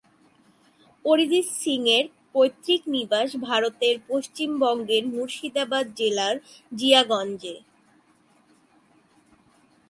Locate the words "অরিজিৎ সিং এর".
1.05-2.05